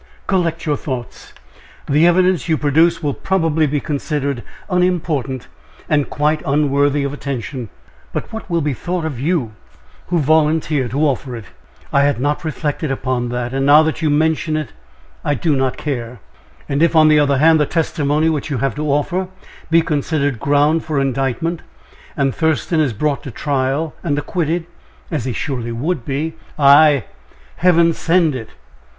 collect 0.25 0.65
your 0.65 0.75
thoughts 0.75 1.31
the 1.87 2.07
evidence 2.07 2.49
you 2.49 2.57
produce 2.57 3.03
will 3.03 3.13
probably 3.13 3.67
be 3.67 3.79
considered 3.79 4.41
unimportant 4.67 5.47
and 5.87 6.09
quite 6.09 6.41
unworthy 6.43 7.03
of 7.03 7.13
attention; 7.13 7.69
but 8.11 8.33
what 8.33 8.49
will 8.49 8.61
be 8.61 8.73
thought 8.73 9.05
of 9.05 9.19
you 9.19 9.51
who 10.07 10.17
volunteer 10.17 10.87
to 10.87 11.01
offer 11.03 11.35
it?" 11.35 11.45
"I 11.93 12.01
had 12.01 12.19
not 12.19 12.43
reflected 12.43 12.89
upon 12.89 13.29
that 13.29 13.53
and 13.53 13.63
now 13.67 13.87
you 13.99 14.09
mention 14.09 14.57
it, 14.57 14.73
I 15.23 15.35
do 15.35 15.55
not 15.55 15.77
care." 15.77 16.19
"And 16.67 16.81
if, 16.81 16.95
on 16.95 17.07
the 17.07 17.19
other 17.19 17.37
hand, 17.37 17.59
the 17.59 17.67
testimony 17.67 18.27
which 18.27 18.49
you 18.49 18.57
have 18.57 18.73
to 18.77 18.87
offer 18.91 19.27
be 19.69 19.83
considered 19.83 20.39
ground 20.39 20.83
for 20.83 20.99
indictment, 20.99 21.61
and 22.17 22.33
Thurston 22.33 22.79
is 22.79 22.91
brought 22.93 23.21
to 23.21 23.29
trial, 23.29 23.93
and 24.03 24.17
acquitted, 24.17 24.65
as 25.11 25.25
he 25.25 25.33
surely 25.33 25.71
would 25.71 26.03
be" 26.05 26.33
"Ay! 26.57 27.03
Heaven 27.57 27.93
send 27.93 28.33
it!" 28.33 28.49